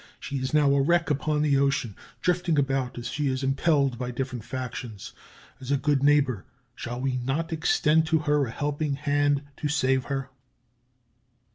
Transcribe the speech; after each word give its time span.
She 0.19 0.37
is 0.37 0.51
now 0.51 0.71
a 0.73 0.81
wreck 0.81 1.11
upon 1.11 1.43
the 1.43 1.57
ocean, 1.57 1.95
drifting 2.21 2.57
about 2.57 2.97
as 2.97 3.05
she 3.07 3.27
is 3.27 3.43
impelled 3.43 3.99
by 3.99 4.09
different 4.09 4.43
factions. 4.43 5.13
As 5.59 5.69
a 5.69 5.77
good 5.77 6.01
neighbor, 6.01 6.43
shall 6.73 6.99
we 6.99 7.17
not 7.17 7.53
extend 7.53 8.07
to 8.07 8.17
her 8.17 8.47
a 8.47 8.49
helping 8.49 8.95
hand 8.95 9.43
to 9.57 9.67
save 9.67 10.05
her? 10.05 10.31